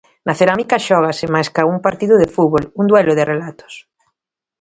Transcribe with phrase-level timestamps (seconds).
[0.27, 3.73] Na Cerámica xógase, máis ca un partido de fútbol, un duelo de relatos.